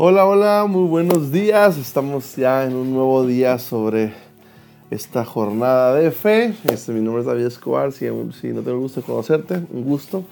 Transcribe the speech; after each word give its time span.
Hola, 0.00 0.26
hola, 0.26 0.66
muy 0.68 0.86
buenos 0.86 1.32
días. 1.32 1.76
Estamos 1.76 2.36
ya 2.36 2.64
en 2.64 2.76
un 2.76 2.92
nuevo 2.92 3.26
día 3.26 3.58
sobre 3.58 4.12
esta 4.92 5.24
jornada 5.24 5.92
de 5.96 6.12
fe. 6.12 6.54
Este, 6.70 6.92
mi 6.92 7.00
nombre 7.00 7.22
es 7.22 7.26
David 7.26 7.46
Escobar. 7.46 7.90
Si, 7.90 8.06
si 8.40 8.46
no 8.50 8.60
tengo 8.60 8.76
el 8.76 8.78
gusto 8.78 9.00
de 9.00 9.06
conocerte, 9.06 9.54
un 9.72 9.82
gusto. 9.82 10.22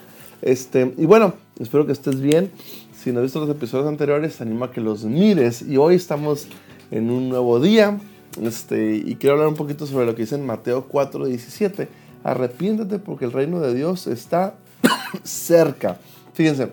Este, 0.41 0.93
y 0.97 1.05
bueno, 1.05 1.33
espero 1.59 1.85
que 1.85 1.91
estés 1.91 2.21
bien. 2.21 2.49
Si 2.97 3.11
no 3.11 3.19
has 3.19 3.23
visto 3.23 3.41
los 3.41 3.49
episodios 3.49 3.89
anteriores, 3.89 4.37
te 4.37 4.43
animo 4.43 4.63
a 4.63 4.71
que 4.71 4.79
los 4.79 5.03
mires. 5.03 5.61
Y 5.61 5.75
hoy 5.75 5.95
estamos 5.95 6.47
en 6.89 7.11
un 7.11 7.27
nuevo 7.27 7.59
día. 7.59 7.99
Este, 8.41 8.95
y 8.95 9.15
quiero 9.15 9.33
hablar 9.33 9.49
un 9.49 9.55
poquito 9.55 9.85
sobre 9.85 10.05
lo 10.05 10.15
que 10.15 10.21
dice 10.21 10.35
en 10.35 10.45
Mateo 10.45 10.85
4, 10.87 11.25
17. 11.25 11.89
Arrepiéntate 12.23 12.99
porque 12.99 13.25
el 13.25 13.33
reino 13.33 13.59
de 13.59 13.73
Dios 13.73 14.07
está 14.07 14.55
cerca. 15.23 15.99
Fíjense, 16.35 16.69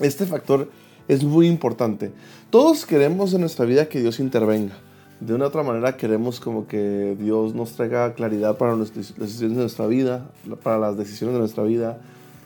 este 0.00 0.24
factor 0.24 0.70
es 1.08 1.24
muy 1.24 1.46
importante. 1.46 2.12
Todos 2.50 2.86
queremos 2.86 3.32
en 3.34 3.40
nuestra 3.40 3.64
vida 3.64 3.88
que 3.88 4.00
Dios 4.00 4.20
intervenga. 4.20 4.74
De 5.20 5.34
una 5.34 5.46
otra 5.46 5.64
manera 5.64 5.96
queremos 5.96 6.38
como 6.38 6.68
que 6.68 7.16
Dios 7.18 7.54
nos 7.54 7.72
traiga 7.72 8.14
claridad 8.14 8.56
para 8.56 8.76
las 8.76 8.94
decisiones 8.94 9.56
de 9.56 9.62
nuestra 9.62 9.86
vida, 9.86 10.30
para 10.62 10.78
las 10.78 10.96
decisiones 10.96 11.34
de 11.34 11.40
nuestra 11.40 11.64
vida. 11.64 11.98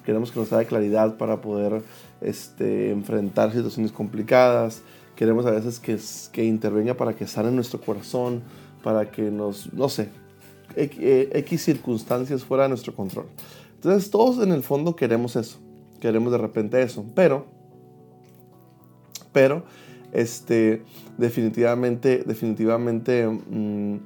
Queremos 0.07 0.33
que 0.33 0.41
nos 0.41 0.49
traiga 0.49 0.69
claridad 0.69 1.19
para 1.19 1.43
poder 1.43 1.83
este, 2.23 2.91
enfrentar 2.91 3.53
situaciones 3.53 3.93
complicadas. 3.93 4.83
Queremos 5.17 5.45
a 5.45 5.51
veces 5.51 5.79
que, 5.79 5.99
que 6.33 6.45
intervenga 6.45 6.95
para 6.95 7.15
que 7.15 7.27
sane 7.27 7.51
nuestro 7.51 7.81
corazón, 7.81 8.43
para 8.83 9.11
que 9.11 9.31
nos, 9.31 9.73
no 9.75 9.89
sé, 9.89 10.09
X 10.77 10.99
eh, 11.03 11.59
circunstancias 11.59 12.45
fuera 12.45 12.65
de 12.65 12.71
nuestro 12.71 12.95
control. 12.95 13.27
Entonces 13.75 14.11
todos 14.11 14.43
en 14.43 14.53
el 14.53 14.63
fondo 14.63 14.97
queremos 14.97 15.37
eso, 15.37 15.59
queremos 16.01 16.33
de 16.33 16.39
repente 16.39 16.81
eso, 16.81 17.05
pero 17.15 17.47
pero 19.33 19.65
este, 20.13 20.83
definitivamente, 21.19 22.23
definitivamente 22.27 23.27
mm, 23.27 23.97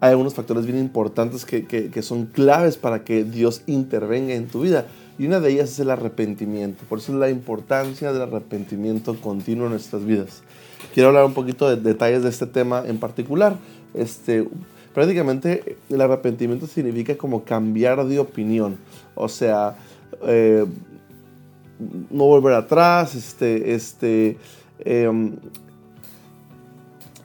hay 0.00 0.10
algunos 0.10 0.34
factores 0.34 0.66
bien 0.66 0.78
importantes 0.78 1.44
que, 1.44 1.66
que, 1.66 2.02
son 2.02 2.26
claves 2.26 2.76
para 2.76 3.04
que 3.04 3.24
Dios 3.24 3.62
intervenga 3.66 4.34
en 4.34 4.48
tu 4.48 4.62
vida. 4.62 4.86
Y 5.18 5.26
una 5.26 5.40
de 5.40 5.52
ellas 5.52 5.72
es 5.72 5.80
el 5.80 5.90
arrepentimiento. 5.90 6.84
Por 6.88 6.98
eso 6.98 7.12
es 7.12 7.18
la 7.18 7.28
importancia 7.28 8.10
del 8.10 8.22
arrepentimiento 8.22 9.20
continuo 9.20 9.66
en 9.66 9.72
nuestras 9.72 10.06
vidas. 10.06 10.42
Quiero 10.94 11.10
hablar 11.10 11.26
un 11.26 11.34
poquito 11.34 11.68
de 11.68 11.76
detalles 11.76 12.22
de 12.22 12.30
este 12.30 12.46
tema 12.46 12.82
en 12.86 12.98
particular. 12.98 13.56
Este, 13.92 14.48
prácticamente 14.94 15.76
el 15.90 16.00
arrepentimiento 16.00 16.66
significa 16.66 17.16
como 17.16 17.44
cambiar 17.44 18.06
de 18.06 18.18
opinión. 18.18 18.78
O 19.14 19.28
sea, 19.28 19.76
eh, 20.26 20.64
no 22.10 22.24
volver 22.24 22.54
atrás, 22.54 23.14
este, 23.14 23.74
este, 23.74 24.36
em, 24.80 25.32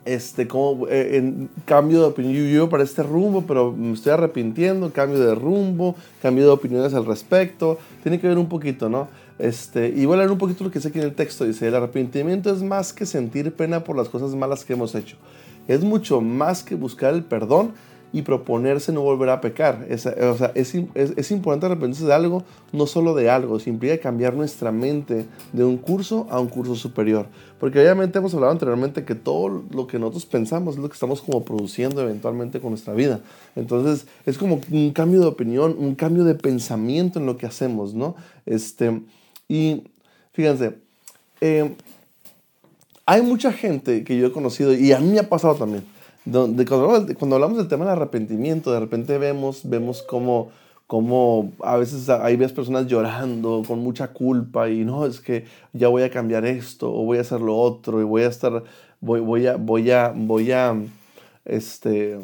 este, 0.06 0.47
como 0.47 0.88
eh, 0.88 1.17
en 1.17 1.50
cambio 1.66 2.00
de 2.02 2.06
opinión, 2.06 2.47
yo, 2.47 2.70
para 2.70 2.84
este 2.84 3.03
rumbo, 3.03 3.44
pero 3.47 3.72
me 3.72 3.94
estoy 3.94 4.14
arrepintiendo, 4.14 4.92
cambio 4.94 5.20
de 5.20 5.34
rumbo, 5.34 5.96
cambio 6.22 6.46
de 6.46 6.52
opiniones 6.52 6.94
al 6.94 7.06
respecto, 7.06 7.80
tiene 8.03 8.19
que 8.19 8.28
ver 8.28 8.38
un 8.38 8.47
poquito, 8.47 8.88
¿no? 8.88 9.07
Este, 9.40 9.90
y 9.90 10.06
voy 10.06 10.16
a 10.16 10.18
leer 10.19 10.31
un 10.31 10.38
poquito 10.38 10.63
lo 10.63 10.72
que 10.72 10.80
dice 10.80 10.90
aquí 10.90 11.00
en 11.00 11.06
el 11.06 11.16
texto, 11.16 11.44
dice, 11.44 11.68
el 11.68 11.75
arrepentimiento 11.75 12.53
es 12.53 12.62
más 12.62 12.94
que 12.94 13.06
sentir 13.06 13.51
pena 13.53 13.84
por 13.84 13.97
las 13.97 14.07
cosas 14.07 14.34
malas 14.35 14.63
que 14.63 14.74
hemos 14.74 14.96
hecho, 14.96 15.18
es 15.68 15.84
mucho 15.84 16.22
más 16.22 16.63
que 16.63 16.75
buscar 16.75 17.13
el 17.13 17.24
perdón 17.24 17.74
y 18.16 18.22
proponerse 18.22 18.94
no 18.94 19.02
volver 19.02 19.28
a 19.28 19.42
pecar. 19.42 19.86
Es, 19.90 20.06
o 20.06 20.38
sea, 20.38 20.53
es, 20.56 20.74
es, 20.74 21.12
es, 21.18 21.31
importante 21.31 21.66
arrepentirse 21.66 22.06
de 22.06 22.14
algo, 22.14 22.46
no 22.72 22.88
solo 22.88 23.14
de 23.14 23.30
algo, 23.30 23.59
se 23.59 23.70
implica 23.70 23.98
cambiar 23.98 24.34
nuestra 24.34 24.72
mente 24.72 25.26
de 25.52 25.66
un 25.66 25.76
curso 25.76 26.25
a 26.30 26.40
un 26.40 26.48
curso 26.48 26.75
superior. 26.75 27.28
Porque 27.59 27.78
obviamente 27.78 28.18
hemos 28.18 28.34
hablado 28.34 28.54
anteriormente 28.54 29.04
que 29.04 29.16
todo 29.16 29.66
lo 29.70 29.86
que 29.86 30.00
nosotros 30.00 30.25
pensamos 30.28 30.75
es 30.75 30.81
lo 30.81 30.88
que 30.88 30.94
estamos 30.94 31.22
como 31.22 31.44
produciendo 31.44 32.02
eventualmente 32.02 32.62
con 32.62 32.70
nuestra 32.70 32.94
vida. 32.94 33.20
Entonces 33.58 34.08
es 34.25 34.38
como 34.38 34.62
un 34.72 34.92
cambio 34.92 35.20
de 35.20 35.28
opinión, 35.28 35.75
un 35.78 35.94
cambio 35.94 36.24
de 36.24 36.36
pensamiento 36.36 37.20
en 37.20 37.25
lo 37.25 37.36
que 37.36 37.48
hacemos, 37.48 37.94
¿no? 37.94 38.16
Este, 38.46 39.02
y 39.50 39.84
fíjense, 40.31 40.78
eh, 41.42 41.75
hay 43.06 43.22
mucha 43.24 43.52
gente 43.52 44.06
que 44.06 44.18
yo 44.18 44.28
he 44.28 44.31
conocido 44.31 44.74
y 44.74 44.94
a 44.94 45.00
mí 45.00 45.12
me 45.12 45.20
ha 45.20 45.28
pasado 45.28 45.56
también 45.56 45.84
cuando, 46.31 47.36
hablamos 47.36 47.58
del 47.58 47.68
tema 47.68 47.86
del 47.86 47.94
arrepentimiento, 47.94 48.72
de 48.72 48.80
repente 48.80 49.18
vemos, 49.18 49.62
vemos 49.63 50.02
cómo, 50.02 50.52
cómo 50.88 51.52
a 51.62 51.78
veces 51.78 52.09
hay 52.09 52.36
ves 52.36 52.52
personas 52.52 52.88
llorando 52.88 53.63
con 53.68 53.80
mucha 53.80 54.08
culpa 54.08 54.69
y 54.69 54.84
no, 54.84 55.06
es 55.06 55.22
que 55.22 55.46
ya 55.74 55.88
voy 55.88 56.03
a 56.03 56.09
cambiar 56.09 56.46
esto 56.46 56.91
o 56.91 57.03
voy 57.06 57.19
a 57.19 57.22
hacer 57.22 57.41
lo 57.41 57.56
otro 57.56 58.02
y 58.02 58.03
voy 58.03 58.24
a 58.24 58.28
estar, 58.28 58.63
voy, 59.02 59.19
voy 59.19 59.46
a, 59.46 59.56
voy 59.56 59.91
a, 59.91 60.13
voy 60.16 60.52
a, 60.52 60.75
este, 61.46 62.18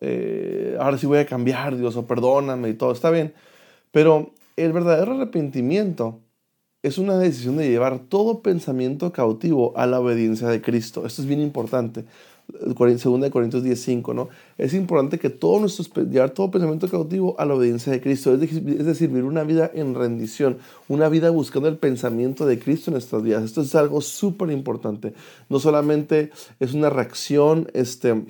eh, 0.00 0.76
ahora 0.80 0.98
sí 0.98 1.06
voy 1.06 1.18
a 1.18 1.26
cambiar, 1.26 1.76
Dios, 1.76 1.96
o 1.96 2.06
perdóname 2.06 2.70
y 2.70 2.74
todo, 2.74 2.90
está 2.92 3.10
bien. 3.10 3.34
Pero 3.92 4.32
el 4.56 4.72
verdadero 4.72 5.12
arrepentimiento 5.14 6.20
es 6.82 6.98
una 6.98 7.18
decisión 7.18 7.56
de 7.56 7.68
llevar 7.68 7.98
todo 7.98 8.42
pensamiento 8.42 9.12
cautivo 9.12 9.72
a 9.76 9.86
la 9.86 10.00
obediencia 10.00 10.48
de 10.48 10.60
Cristo. 10.60 11.06
Esto 11.06 11.22
es 11.22 11.28
bien 11.28 11.40
importante. 11.40 12.04
2 12.48 12.74
Corintios 12.74 13.64
10:5, 13.64 14.14
¿no? 14.14 14.28
Es 14.56 14.72
importante 14.74 15.18
que 15.18 15.30
todo 15.30 15.60
nuestro, 15.60 16.04
llevar 16.04 16.30
todo 16.30 16.50
pensamiento 16.50 16.88
cautivo 16.88 17.34
a 17.38 17.44
la 17.44 17.54
obediencia 17.54 17.92
de 17.92 18.00
Cristo, 18.00 18.32
es 18.34 18.40
decir, 18.84 19.08
vivir 19.08 19.24
una 19.24 19.42
vida 19.42 19.70
en 19.74 19.94
rendición, 19.94 20.58
una 20.88 21.08
vida 21.08 21.30
buscando 21.30 21.68
el 21.68 21.76
pensamiento 21.76 22.46
de 22.46 22.58
Cristo 22.58 22.90
en 22.90 22.94
nuestras 22.94 23.22
vidas. 23.22 23.44
Esto 23.44 23.62
es 23.62 23.74
algo 23.74 24.00
súper 24.00 24.50
importante. 24.50 25.12
No 25.48 25.58
solamente 25.58 26.30
es 26.60 26.72
una 26.72 26.88
reacción, 26.88 27.68
este, 27.74 28.24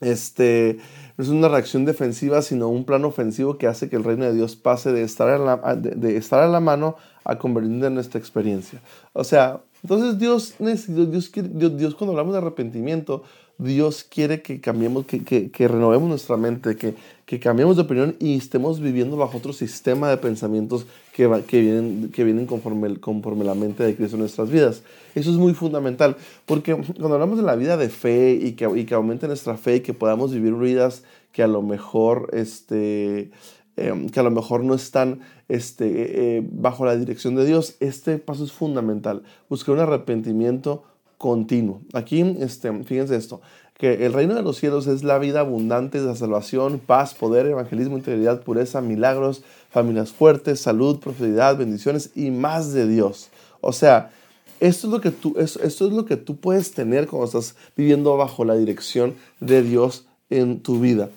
este, 0.00 0.78
es 1.16 1.28
una 1.28 1.48
reacción 1.48 1.84
defensiva, 1.84 2.42
sino 2.42 2.68
un 2.68 2.84
plan 2.84 3.04
ofensivo 3.04 3.58
que 3.58 3.66
hace 3.66 3.88
que 3.88 3.96
el 3.96 4.04
reino 4.04 4.24
de 4.24 4.34
Dios 4.34 4.56
pase 4.56 4.92
de 4.92 5.02
estar 5.02 5.78
de, 5.78 6.16
estar 6.16 6.42
a 6.42 6.48
la 6.48 6.60
mano 6.60 6.96
a 7.24 7.38
convertirse 7.38 7.86
en 7.86 7.94
nuestra 7.94 8.18
experiencia. 8.20 8.80
O 9.12 9.24
sea, 9.24 9.60
entonces 9.82 10.18
Dios, 10.18 10.54
Dios, 10.58 11.30
Dios, 11.32 11.76
Dios, 11.76 11.94
cuando 11.94 12.12
hablamos 12.12 12.32
de 12.32 12.38
arrepentimiento, 12.38 13.22
Dios 13.58 14.04
quiere 14.08 14.42
que 14.42 14.60
cambiemos, 14.60 15.06
que, 15.06 15.22
que, 15.22 15.50
que 15.50 15.68
renovemos 15.68 16.08
nuestra 16.08 16.36
mente, 16.36 16.74
que, 16.76 16.94
que, 17.24 17.38
cambiemos 17.38 17.76
de 17.76 17.82
opinión 17.82 18.16
y 18.18 18.36
estemos 18.36 18.80
viviendo 18.80 19.16
bajo 19.16 19.38
otro 19.38 19.52
sistema 19.52 20.08
de 20.08 20.16
pensamientos 20.16 20.86
que, 21.12 21.30
que 21.46 21.60
vienen, 21.60 22.10
que 22.12 22.24
vienen 22.24 22.46
conforme, 22.46 22.96
conforme 22.98 23.44
la 23.44 23.54
mente 23.54 23.84
de 23.84 23.94
Cristo 23.94 24.16
en 24.16 24.20
nuestras 24.20 24.50
vidas. 24.50 24.82
Eso 25.14 25.30
es 25.30 25.36
muy 25.36 25.54
fundamental, 25.54 26.16
porque 26.46 26.74
cuando 26.74 27.14
hablamos 27.14 27.36
de 27.36 27.44
la 27.44 27.54
vida 27.54 27.76
de 27.76 27.90
fe 27.90 28.32
y 28.32 28.52
que, 28.52 28.68
y 28.74 28.86
que 28.86 28.94
aumente 28.94 29.28
nuestra 29.28 29.56
fe 29.56 29.76
y 29.76 29.80
que 29.80 29.94
podamos 29.94 30.32
vivir 30.32 30.54
vidas 30.54 31.04
que 31.30 31.42
a 31.42 31.48
lo 31.48 31.62
mejor 31.62 32.30
este, 32.32 33.30
Em, 33.76 34.08
que 34.08 34.20
a 34.20 34.22
lo 34.22 34.30
mejor 34.30 34.62
no 34.62 34.74
están 34.74 35.20
este, 35.48 36.36
eh, 36.36 36.48
bajo 36.52 36.84
la 36.84 36.96
dirección 36.96 37.34
de 37.34 37.44
Dios, 37.44 37.74
este 37.80 38.18
paso 38.18 38.44
es 38.44 38.52
fundamental. 38.52 39.24
Buscar 39.48 39.74
un 39.74 39.80
arrepentimiento 39.80 40.84
continuo. 41.18 41.80
Aquí, 41.92 42.20
este, 42.38 42.72
fíjense 42.84 43.16
esto, 43.16 43.40
que 43.76 44.06
el 44.06 44.12
reino 44.12 44.34
de 44.34 44.42
los 44.42 44.58
cielos 44.58 44.86
es 44.86 45.02
la 45.02 45.18
vida 45.18 45.40
abundante 45.40 45.98
la 46.00 46.14
salvación, 46.14 46.78
paz, 46.78 47.14
poder, 47.14 47.46
evangelismo, 47.46 47.96
integridad, 47.96 48.42
pureza, 48.42 48.80
milagros, 48.80 49.42
familias 49.70 50.12
fuertes, 50.12 50.60
salud, 50.60 51.00
prosperidad, 51.00 51.56
bendiciones 51.56 52.10
y 52.14 52.30
más 52.30 52.72
de 52.72 52.86
Dios. 52.86 53.30
O 53.60 53.72
sea, 53.72 54.12
esto 54.60 54.86
es 54.86 54.92
lo 54.92 55.00
que 55.00 55.10
tú, 55.10 55.34
esto 55.36 55.64
es 55.64 55.92
lo 55.92 56.04
que 56.04 56.16
tú 56.16 56.36
puedes 56.36 56.70
tener 56.70 57.08
cuando 57.08 57.26
estás 57.26 57.56
viviendo 57.76 58.16
bajo 58.16 58.44
la 58.44 58.54
dirección 58.54 59.14
de 59.40 59.62
Dios 59.62 60.06
en 60.30 60.60
tu 60.60 60.78
vida. 60.78 61.10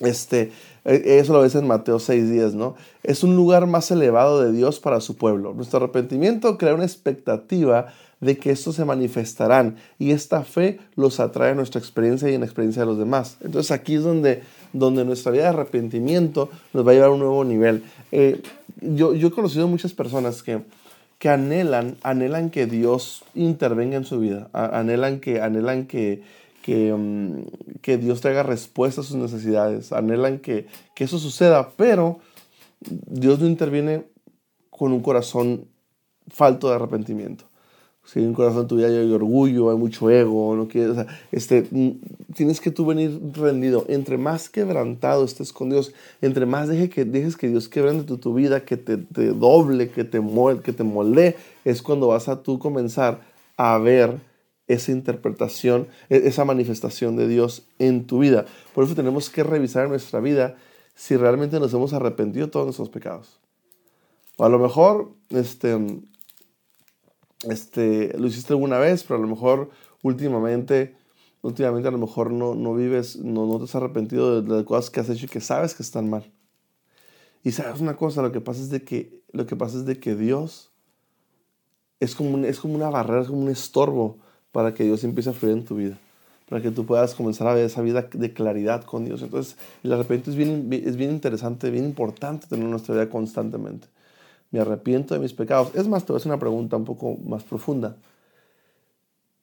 Este, 0.00 0.50
eso 0.84 1.32
lo 1.32 1.40
ves 1.40 1.54
en 1.54 1.66
Mateo 1.66 1.98
6 1.98 2.30
días, 2.30 2.54
¿no? 2.54 2.74
Es 3.02 3.24
un 3.24 3.36
lugar 3.36 3.66
más 3.66 3.90
elevado 3.90 4.42
de 4.42 4.52
Dios 4.52 4.80
para 4.80 5.00
su 5.00 5.16
pueblo. 5.16 5.54
Nuestro 5.54 5.78
arrepentimiento 5.78 6.58
crea 6.58 6.74
una 6.74 6.84
expectativa 6.84 7.86
de 8.20 8.38
que 8.38 8.50
estos 8.50 8.76
se 8.76 8.84
manifestarán 8.84 9.76
y 9.98 10.10
esta 10.10 10.44
fe 10.44 10.78
los 10.96 11.20
atrae 11.20 11.52
a 11.52 11.54
nuestra 11.54 11.78
experiencia 11.78 12.30
y 12.30 12.34
en 12.34 12.40
la 12.40 12.46
experiencia 12.46 12.82
de 12.82 12.86
los 12.86 12.98
demás. 12.98 13.36
Entonces 13.42 13.70
aquí 13.70 13.94
es 13.94 14.02
donde, 14.02 14.42
donde 14.72 15.04
nuestra 15.04 15.32
vida 15.32 15.44
de 15.44 15.48
arrepentimiento 15.48 16.50
nos 16.72 16.86
va 16.86 16.92
a 16.92 16.94
llevar 16.94 17.10
a 17.10 17.12
un 17.12 17.20
nuevo 17.20 17.44
nivel. 17.44 17.82
Eh, 18.12 18.40
yo, 18.80 19.14
yo 19.14 19.28
he 19.28 19.30
conocido 19.30 19.68
muchas 19.68 19.92
personas 19.92 20.42
que, 20.42 20.62
que 21.18 21.28
anhelan, 21.28 21.96
anhelan 22.02 22.50
que 22.50 22.66
Dios 22.66 23.24
intervenga 23.34 23.96
en 23.96 24.04
su 24.04 24.20
vida, 24.20 24.48
anhelan 24.52 25.20
que, 25.20 25.40
anhelan 25.40 25.86
que, 25.86 26.22
que, 26.64 26.94
mm, 26.94 27.80
que 27.82 27.98
Dios 27.98 28.22
te 28.22 28.28
haga 28.28 28.42
respuesta 28.42 29.02
a 29.02 29.04
sus 29.04 29.16
necesidades, 29.16 29.92
anhelan 29.92 30.38
que, 30.38 30.66
que 30.94 31.04
eso 31.04 31.18
suceda, 31.18 31.72
pero 31.76 32.20
Dios 32.80 33.38
no 33.38 33.46
interviene 33.46 34.04
con 34.70 34.92
un 34.92 35.02
corazón 35.02 35.66
falto 36.28 36.70
de 36.70 36.76
arrepentimiento. 36.76 37.44
Si 38.06 38.20
hay 38.20 38.24
un 38.24 38.32
corazón 38.32 38.62
en 38.62 38.68
tu 38.68 38.76
vida 38.76 38.86
hay 38.86 39.12
orgullo, 39.12 39.70
hay 39.70 39.76
mucho 39.76 40.08
ego, 40.08 40.56
no 40.56 40.66
quieres, 40.66 41.06
este, 41.32 41.68
mm, 41.70 42.00
tienes 42.34 42.62
que 42.62 42.70
tú 42.70 42.86
venir 42.86 43.20
rendido. 43.34 43.84
Entre 43.88 44.16
más 44.16 44.48
quebrantado 44.48 45.26
estés 45.26 45.52
con 45.52 45.68
Dios, 45.68 45.92
entre 46.22 46.46
más 46.46 46.68
deje 46.68 46.88
que, 46.88 47.04
dejes 47.04 47.36
que 47.36 47.48
Dios 47.48 47.68
quebrante 47.68 48.04
tu, 48.04 48.16
tu 48.16 48.32
vida, 48.32 48.64
que 48.64 48.78
te, 48.78 48.96
doble, 48.96 49.90
que 49.90 50.04
te, 50.04 50.20
molde, 50.20 50.62
que 50.62 50.72
te 50.72 50.82
molde, 50.82 51.36
es 51.66 51.82
cuando 51.82 52.06
vas 52.06 52.30
a 52.30 52.42
tú 52.42 52.58
comenzar 52.58 53.20
a 53.58 53.76
ver 53.76 54.18
esa 54.66 54.92
interpretación, 54.92 55.88
e-, 56.08 56.28
esa 56.28 56.44
manifestación 56.44 57.16
de 57.16 57.28
Dios 57.28 57.66
en 57.78 58.06
tu 58.06 58.20
vida. 58.20 58.46
Por 58.74 58.84
eso 58.84 58.94
tenemos 58.94 59.30
que 59.30 59.42
revisar 59.42 59.88
nuestra 59.88 60.20
vida 60.20 60.56
si 60.94 61.16
realmente 61.16 61.58
nos 61.60 61.74
hemos 61.74 61.92
arrepentido 61.92 62.46
de 62.46 62.52
todos 62.52 62.66
nuestros 62.66 62.88
pecados. 62.88 63.40
O 64.36 64.44
a 64.44 64.48
lo 64.48 64.58
mejor 64.58 65.12
este, 65.30 65.76
este, 67.48 68.16
lo 68.18 68.26
hiciste 68.26 68.52
alguna 68.52 68.78
vez, 68.78 69.04
pero 69.04 69.18
a 69.18 69.22
lo 69.22 69.28
mejor 69.28 69.70
últimamente, 70.02 70.96
últimamente 71.42 71.88
a 71.88 71.92
lo 71.92 71.98
mejor 71.98 72.30
no, 72.30 72.54
no 72.54 72.74
vives, 72.74 73.16
no, 73.16 73.46
no 73.46 73.58
te 73.58 73.64
has 73.64 73.74
arrepentido 73.74 74.42
de 74.42 74.48
las 74.48 74.64
cosas 74.64 74.90
que 74.90 75.00
has 75.00 75.08
hecho 75.08 75.26
y 75.26 75.28
que 75.28 75.40
sabes 75.40 75.74
que 75.74 75.82
están 75.82 76.08
mal. 76.08 76.30
Y 77.42 77.52
sabes 77.52 77.80
una 77.80 77.96
cosa, 77.96 78.22
lo 78.22 78.32
que 78.32 78.40
pasa 78.40 78.60
es 78.60 78.70
de 78.70 78.82
que, 78.82 79.22
lo 79.32 79.46
que, 79.46 79.54
pasa 79.54 79.76
es 79.76 79.84
de 79.84 80.00
que 80.00 80.14
Dios 80.14 80.72
es 82.00 82.14
como, 82.14 82.44
es 82.44 82.58
como 82.58 82.74
una 82.74 82.88
barrera, 82.88 83.22
es 83.22 83.28
como 83.28 83.42
un 83.42 83.50
estorbo 83.50 84.18
para 84.54 84.72
que 84.72 84.84
Dios 84.84 85.02
empiece 85.02 85.30
a 85.30 85.32
fluir 85.32 85.56
en 85.56 85.64
tu 85.64 85.74
vida, 85.74 85.98
para 86.48 86.62
que 86.62 86.70
tú 86.70 86.86
puedas 86.86 87.16
comenzar 87.16 87.48
a 87.48 87.54
ver 87.54 87.64
esa 87.64 87.82
vida 87.82 88.02
de 88.02 88.32
claridad 88.32 88.84
con 88.84 89.04
Dios. 89.04 89.20
Entonces, 89.20 89.56
el 89.82 89.92
arrepentimiento 89.92 90.30
es 90.30 90.36
bien, 90.36 90.86
es 90.86 90.96
bien 90.96 91.10
interesante, 91.10 91.70
bien 91.70 91.84
importante 91.84 92.46
tener 92.46 92.68
nuestra 92.68 92.94
vida 92.94 93.10
constantemente. 93.10 93.88
Me 94.52 94.60
arrepiento 94.60 95.12
de 95.12 95.18
mis 95.18 95.32
pecados. 95.32 95.74
Es 95.74 95.88
más, 95.88 96.04
te 96.04 96.12
voy 96.12 96.18
a 96.18 96.20
hacer 96.20 96.30
una 96.30 96.38
pregunta 96.38 96.76
un 96.76 96.84
poco 96.84 97.16
más 97.26 97.42
profunda. 97.42 97.96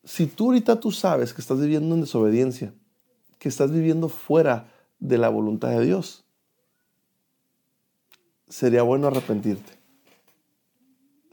Si 0.05 0.27
tú 0.27 0.45
ahorita 0.45 0.79
tú 0.79 0.93
sabes 0.93 1.33
que 1.33 1.41
estás 1.41 1.59
viviendo 1.59 1.93
en 1.93 1.99
desobediencia, 1.99 2.73
que 3.37 3.49
estás 3.49 3.69
viviendo 3.69 4.07
fuera 4.07 4.71
de 5.01 5.17
la 5.17 5.27
voluntad 5.27 5.71
de 5.71 5.85
Dios, 5.85 6.23
sería 8.47 8.83
bueno 8.83 9.07
arrepentirte. 9.07 9.73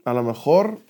A 0.05 0.13
lo 0.15 0.25
mejor 0.25 0.81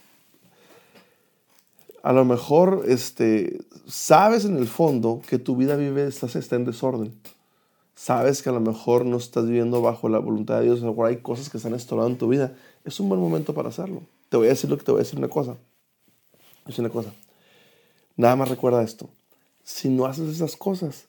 a 2.03 2.13
lo 2.13 2.25
mejor 2.25 2.85
este, 2.89 3.59
sabes 3.87 4.45
en 4.45 4.57
el 4.57 4.67
fondo 4.67 5.21
que 5.29 5.39
tu 5.39 5.57
vida 5.57 5.77
vive, 5.77 6.07
estás, 6.07 6.37
está 6.37 6.57
en 6.57 6.65
desorden. 6.65 7.13
Sabes 7.95 8.43
que 8.43 8.51
a 8.51 8.53
lo 8.53 8.61
mejor 8.61 9.05
no 9.05 9.17
estás 9.17 9.47
viviendo 9.47 9.83
bajo 9.83 10.09
la 10.09 10.21
voluntad 10.21 10.59
de 10.59 10.67
Dios, 10.67 10.81
a 10.81 10.85
lo 10.85 10.93
mejor 10.93 11.09
hay 11.09 11.17
cosas 11.17 11.51
que 11.51 11.57
están 11.57 11.75
estorbando 11.75 12.13
en 12.13 12.19
tu 12.19 12.29
vida. 12.29 12.55
Es 12.85 13.01
un 13.01 13.09
buen 13.09 13.21
momento 13.21 13.55
para 13.55 13.71
hacerlo. 13.71 14.03
Te 14.29 14.37
voy 14.37 14.47
a 14.47 14.51
decir 14.51 14.71
lo 14.71 14.79
que 14.79 14.85
te 14.85 14.93
voy 14.93 15.01
a 15.01 15.03
decir 15.03 15.19
una 15.19 15.29
cosa. 15.29 15.57
Es 16.67 16.79
una 16.79 16.91
cosa. 16.91 17.13
Nada 18.17 18.37
más 18.37 18.49
recuerda 18.49 18.83
esto. 18.83 19.09
Si 19.65 19.89
no 19.89 20.07
haces 20.07 20.29
esas 20.29 20.57
cosas, 20.57 21.07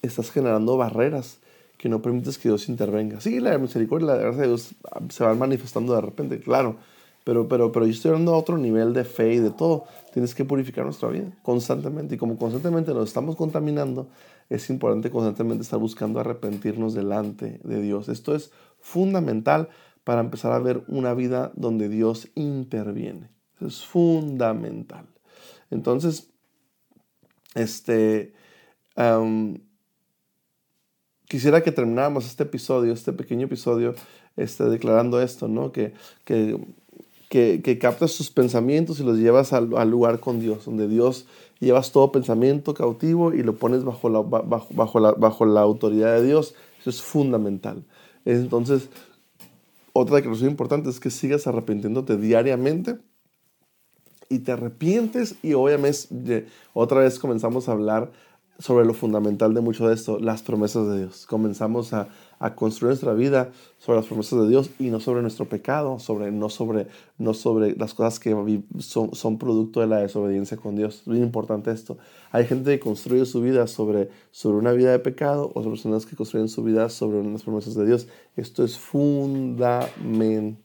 estás 0.00 0.30
generando 0.30 0.76
barreras 0.76 1.38
que 1.76 1.88
no 1.88 2.00
permites 2.00 2.38
que 2.38 2.48
Dios 2.48 2.68
intervenga. 2.68 3.20
Sí, 3.20 3.40
la 3.40 3.58
misericordia 3.58 4.06
y 4.06 4.08
la 4.08 4.16
gracia 4.16 4.42
de 4.42 4.48
Dios 4.48 4.70
se 5.10 5.24
van 5.24 5.38
manifestando 5.38 5.94
de 5.94 6.00
repente, 6.00 6.40
claro 6.40 6.76
pero, 7.24 7.48
pero, 7.48 7.72
pero 7.72 7.86
yo 7.86 7.92
estoy 7.92 8.10
hablando 8.10 8.34
a 8.34 8.38
otro 8.38 8.58
nivel 8.58 8.92
de 8.92 9.04
fe 9.04 9.34
y 9.34 9.38
de 9.38 9.50
todo. 9.50 9.84
Tienes 10.12 10.34
que 10.34 10.44
purificar 10.44 10.84
nuestra 10.84 11.08
vida 11.08 11.32
constantemente. 11.42 12.14
Y 12.14 12.18
como 12.18 12.36
constantemente 12.36 12.92
nos 12.92 13.08
estamos 13.08 13.34
contaminando, 13.34 14.08
es 14.50 14.68
importante 14.68 15.10
constantemente 15.10 15.62
estar 15.62 15.78
buscando 15.78 16.20
arrepentirnos 16.20 16.92
delante 16.92 17.60
de 17.64 17.80
Dios. 17.80 18.10
Esto 18.10 18.34
es 18.34 18.52
fundamental 18.78 19.70
para 20.04 20.20
empezar 20.20 20.52
a 20.52 20.58
ver 20.58 20.84
una 20.86 21.14
vida 21.14 21.50
donde 21.56 21.88
Dios 21.88 22.28
interviene. 22.34 23.30
es 23.60 23.82
fundamental. 23.84 25.06
Entonces, 25.70 26.30
este, 27.54 28.34
quisiera 31.26 31.62
que 31.62 31.72
termináramos 31.72 32.26
este 32.26 32.42
episodio, 32.42 32.92
este 32.92 33.14
pequeño 33.14 33.46
episodio, 33.46 33.94
este, 34.36 34.64
declarando 34.64 35.22
esto, 35.22 35.48
¿no? 35.48 35.72
Que, 35.72 35.94
que 36.24 36.60
que, 37.34 37.78
captas 37.80 38.16
tus 38.16 38.30
pensamientos 38.30 39.00
y 39.00 39.02
los 39.02 39.18
llevas 39.18 39.52
al, 39.52 39.90
lugar 39.90 40.20
con 40.20 40.38
Dios, 40.38 40.66
donde 40.66 40.86
Dios 40.86 41.26
llevas 41.58 41.90
todo 41.90 42.12
pensamiento 42.12 42.74
cautivo 42.74 43.34
y 43.34 43.42
lo 43.42 43.56
pones 43.56 43.82
bajo 43.82 44.08
la, 44.08 44.20
bajo, 44.20 44.68
bajo, 44.70 45.00
la, 45.00 45.12
bajo 45.12 45.44
la 45.44 45.60
autoridad 45.60 46.14
de 46.14 46.24
Dios. 46.24 46.54
Eso 46.78 46.90
es 46.90 47.02
fundamental. 47.02 47.84
Entonces, 48.24 48.88
otra 49.92 50.16
declaración 50.16 50.50
importante 50.50 50.88
es 50.90 51.00
que 51.00 51.10
sigas 51.10 51.48
arrepintiéndote 51.48 52.16
diariamente 52.16 52.98
y 54.28 54.38
te 54.38 54.52
arrepientes 54.52 55.34
y 55.42 55.54
obviamente 55.54 56.46
otra 56.72 57.00
vez 57.00 57.18
comenzamos 57.18 57.68
a 57.68 57.72
hablar 57.72 58.12
sobre 58.60 58.86
lo 58.86 58.94
fundamental 58.94 59.54
de 59.54 59.60
mucho 59.60 59.88
de 59.88 59.94
esto, 59.94 60.20
las 60.20 60.42
promesas 60.42 60.86
de 60.86 60.98
Dios. 60.98 61.26
Comenzamos 61.26 61.92
a, 61.94 62.08
a, 62.38 62.54
construir 62.54 62.90
nuestra 62.90 63.14
vida 63.14 63.50
sobre 63.78 63.98
las 63.98 64.06
promesas 64.06 64.40
de 64.40 64.48
Dios 64.48 64.70
y 64.78 64.90
no 64.90 65.00
sobre 65.00 65.22
nuestro 65.22 65.48
pecado, 65.48 65.98
sobre, 65.98 66.30
no, 66.30 66.48
sobre, 66.48 66.86
no 67.18 67.34
sobre 67.34 67.76
las 67.76 67.94
cosas 67.94 68.18
que 68.20 68.34
son, 68.78 69.38
producto 69.38 69.80
de 69.80 69.86
la 69.86 69.98
desobediencia 69.98 70.56
con 70.56 70.76
Dios. 70.76 71.02
Es 71.02 71.08
bien 71.08 71.22
importante 71.22 71.70
esto. 71.70 71.98
Hay 72.32 72.46
gente 72.46 72.70
que 72.72 72.80
construye 72.80 73.26
su 73.26 73.40
vida 73.40 73.66
sobre, 73.66 74.08
sobre 74.30 74.58
una 74.58 74.72
vida 74.72 74.92
de 74.92 74.98
pecado, 74.98 75.50
otras 75.54 75.66
personas 75.66 76.06
que 76.06 76.16
construyen 76.16 76.48
su 76.48 76.62
vida 76.62 76.88
sobre 76.88 77.22
las 77.24 77.42
promesas 77.42 77.74
de 77.74 77.86
Dios. 77.86 78.08
Esto 78.36 78.64
es 78.64 78.78
fundamental. 78.78 80.58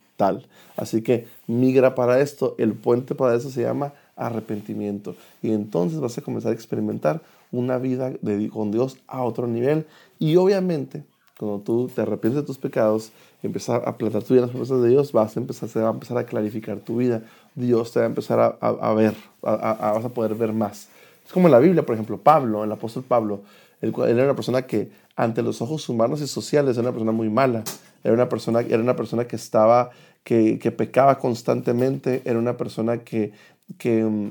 Así 0.76 1.02
que 1.02 1.26
migra 1.46 1.94
para 1.94 2.20
esto. 2.20 2.54
El 2.58 2.74
puente 2.74 3.14
para 3.14 3.34
eso 3.34 3.50
se 3.50 3.62
llama 3.62 3.92
arrepentimiento. 4.16 5.16
Y 5.42 5.52
entonces 5.52 6.00
vas 6.00 6.16
a 6.18 6.22
comenzar 6.22 6.52
a 6.52 6.54
experimentar 6.54 7.22
una 7.52 7.78
vida 7.78 8.10
de, 8.20 8.48
con 8.50 8.70
Dios 8.70 8.98
a 9.06 9.22
otro 9.22 9.46
nivel. 9.46 9.86
Y 10.18 10.36
obviamente, 10.36 11.04
cuando 11.40 11.60
tú 11.60 11.90
te 11.94 12.02
arrepientes 12.02 12.42
de 12.42 12.46
tus 12.46 12.58
pecados, 12.58 13.12
empiezas 13.42 13.82
a 13.86 13.96
plantar 13.96 14.22
tu 14.22 14.34
vida 14.34 14.42
en 14.42 14.48
las 14.48 14.50
promesas 14.50 14.82
de 14.82 14.88
Dios, 14.90 15.12
vas 15.12 15.34
a 15.36 15.40
empezar, 15.40 15.68
se 15.70 15.80
va 15.80 15.88
a 15.88 15.92
empezar 15.92 16.18
a 16.18 16.24
clarificar 16.24 16.80
tu 16.80 16.98
vida. 16.98 17.22
Dios 17.54 17.92
te 17.92 18.00
va 18.00 18.04
a 18.04 18.08
empezar 18.08 18.38
a, 18.38 18.68
a, 18.68 18.94
ver, 18.94 19.14
a, 19.42 19.92
vas 19.94 20.04
a 20.04 20.10
poder 20.10 20.34
ver 20.34 20.52
más. 20.52 20.88
Es 21.24 21.32
como 21.32 21.48
en 21.48 21.52
la 21.52 21.58
Biblia, 21.58 21.84
por 21.84 21.94
ejemplo, 21.94 22.18
Pablo, 22.18 22.62
el 22.62 22.70
apóstol 22.70 23.04
Pablo, 23.08 23.40
él, 23.80 23.94
era 24.04 24.24
una 24.24 24.34
persona 24.34 24.62
que 24.62 24.90
ante 25.16 25.42
los 25.42 25.62
ojos 25.62 25.88
humanos 25.88 26.20
y 26.20 26.26
sociales 26.26 26.76
era 26.76 26.82
una 26.82 26.92
persona 26.92 27.12
muy 27.12 27.30
mala. 27.30 27.64
Era 28.04 28.12
una 28.12 28.28
persona, 28.28 28.60
era 28.60 28.82
una 28.82 28.94
persona 28.94 29.24
que 29.26 29.36
estaba, 29.36 29.90
que, 30.22 30.58
que 30.58 30.70
pecaba 30.70 31.18
constantemente, 31.18 32.20
era 32.26 32.38
una 32.38 32.58
persona 32.58 32.98
que, 32.98 33.32
que 33.78 34.04
mm, 34.04 34.30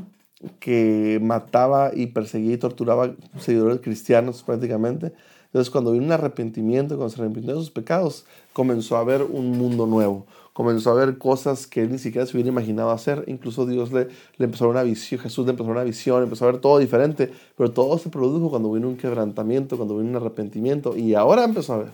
que 0.59 1.19
mataba 1.21 1.91
y 1.93 2.07
perseguía 2.07 2.53
y 2.53 2.57
torturaba 2.57 3.13
seguidores 3.39 3.81
cristianos 3.81 4.43
prácticamente. 4.43 5.11
Entonces 5.49 5.71
cuando 5.71 5.91
vino 5.91 6.05
un 6.05 6.11
arrepentimiento, 6.11 6.95
cuando 6.95 7.09
se 7.13 7.19
arrepintió 7.19 7.53
de 7.55 7.59
sus 7.59 7.71
pecados, 7.71 8.25
comenzó 8.53 8.97
a 8.97 9.03
ver 9.03 9.23
un 9.23 9.57
mundo 9.57 9.87
nuevo, 9.87 10.27
comenzó 10.53 10.91
a 10.91 10.93
ver 10.93 11.17
cosas 11.17 11.65
que 11.65 11.81
él 11.81 11.91
ni 11.91 11.97
siquiera 11.97 12.27
se 12.27 12.33
hubiera 12.33 12.49
imaginado 12.49 12.91
hacer. 12.91 13.23
Incluso 13.25 13.65
Dios 13.65 13.91
le, 13.91 14.09
empezó 14.37 14.65
a 14.65 14.67
dar 14.67 14.75
una 14.75 14.83
visión, 14.83 15.19
Jesús 15.19 15.45
le 15.45 15.51
empezó 15.51 15.71
a 15.71 15.73
dar 15.73 15.77
una 15.77 15.85
visión, 15.85 16.21
empezó 16.21 16.45
a 16.45 16.51
ver 16.51 16.61
todo 16.61 16.77
diferente, 16.77 17.31
pero 17.57 17.71
todo 17.71 17.97
se 17.97 18.09
produjo 18.09 18.51
cuando 18.51 18.71
vino 18.71 18.87
un 18.87 18.95
quebrantamiento, 18.95 19.75
cuando 19.75 19.97
vino 19.97 20.09
un 20.11 20.15
arrepentimiento 20.17 20.95
y 20.95 21.15
ahora 21.15 21.45
empezó 21.45 21.73
a 21.73 21.77
ver. 21.79 21.91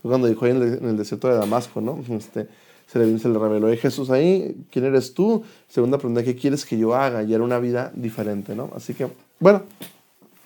Cuando 0.00 0.28
dijo 0.28 0.44
ahí 0.44 0.52
en 0.52 0.62
el, 0.62 0.96
desierto 0.96 1.28
de 1.28 1.34
Damasco, 1.34 1.80
¿no? 1.80 1.98
Este, 2.10 2.46
se 2.86 2.98
le, 2.98 3.18
se 3.18 3.28
le 3.28 3.38
reveló 3.38 3.72
a 3.72 3.76
Jesús 3.76 4.10
ahí, 4.10 4.66
¿quién 4.70 4.84
eres 4.84 5.14
tú? 5.14 5.42
Segunda 5.66 5.98
pregunta, 5.98 6.22
¿qué 6.22 6.36
quieres 6.36 6.64
que 6.64 6.78
yo 6.78 6.94
haga? 6.94 7.22
Y 7.22 7.32
era 7.34 7.42
una 7.42 7.58
vida 7.58 7.90
diferente, 7.94 8.54
¿no? 8.54 8.70
Así 8.76 8.92
que, 8.92 9.08
bueno, 9.40 9.62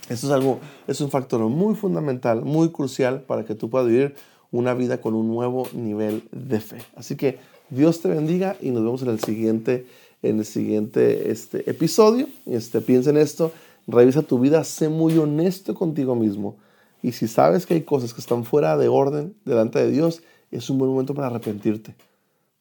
esto 0.09 0.27
es 0.27 0.33
algo, 0.33 0.61
es 0.87 1.01
un 1.01 1.11
factor 1.11 1.41
muy 1.41 1.75
fundamental, 1.75 2.43
muy 2.43 2.71
crucial 2.71 3.23
para 3.23 3.45
que 3.45 3.55
tú 3.55 3.69
puedas 3.69 3.89
vivir 3.89 4.15
una 4.51 4.75
vida 4.75 5.01
con 5.01 5.15
un 5.15 5.29
nuevo 5.29 5.69
nivel 5.75 6.23
de 6.33 6.61
fe. 6.61 6.79
Así 6.97 7.17
que 7.17 7.39
Dios 7.71 8.01
te 8.01 8.09
bendiga 8.09 8.57
y 8.61 8.71
nos 8.71 8.83
vemos 8.83 9.03
en 9.03 9.09
el 9.09 9.21
siguiente, 9.21 9.87
en 10.23 10.39
el 10.39 10.45
siguiente 10.45 11.31
este, 11.31 11.69
episodio. 11.71 12.27
Este, 12.47 12.81
piensa 12.81 13.11
en 13.11 13.19
esto, 13.19 13.53
revisa 13.87 14.23
tu 14.23 14.39
vida, 14.39 14.65
sé 14.65 14.89
muy 14.89 15.19
honesto 15.19 15.75
contigo 15.75 16.15
mismo. 16.15 16.57
Y 17.03 17.13
si 17.13 17.29
sabes 17.29 17.67
que 17.67 17.75
hay 17.75 17.83
cosas 17.83 18.15
que 18.15 18.21
están 18.21 18.45
fuera 18.45 18.77
de 18.77 18.89
orden 18.89 19.35
delante 19.45 19.79
de 19.79 19.91
Dios, 19.91 20.23
es 20.51 20.71
un 20.71 20.79
buen 20.79 20.91
momento 20.91 21.15
para 21.15 21.27
arrepentirte 21.27 21.95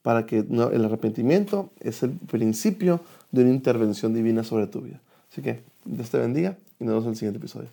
para 0.08 0.26
que 0.26 0.38
el 0.38 0.86
arrepentimiento 0.86 1.70
es 1.82 2.02
el 2.02 2.12
principio 2.12 3.02
de 3.34 3.42
una 3.42 3.52
intervención 3.52 4.14
divina 4.14 4.46
sobre 4.46 4.66
tu 4.68 4.80
vida. 4.80 5.02
Así 5.30 5.42
que 5.42 5.60
Dios 5.84 6.10
te 6.10 6.18
bendiga 6.18 6.56
y 6.80 6.84
nos 6.84 6.94
vemos 6.94 7.06
en 7.06 7.10
el 7.12 7.16
siguiente 7.16 7.38
episodio. 7.40 7.70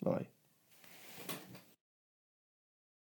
Bye 0.00 0.14
bye. 0.14 0.35